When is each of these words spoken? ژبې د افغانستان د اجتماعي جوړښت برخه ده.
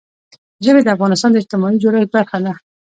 ژبې 0.65 0.81
د 0.83 0.87
افغانستان 0.95 1.29
د 1.31 1.37
اجتماعي 1.41 1.77
جوړښت 1.83 2.09
برخه 2.15 2.37
ده. 2.45 2.53